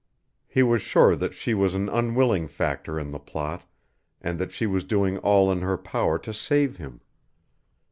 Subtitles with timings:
[0.47, 3.61] He was sure that she was an unwilling factor in the plot,
[4.19, 7.01] and that she was doing all in her power to save him.